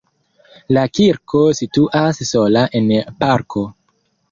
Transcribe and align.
La 0.77 0.85
kirko 0.99 1.43
situas 1.59 2.23
sola 2.31 2.65
en 2.83 2.91
parko. 3.23 3.67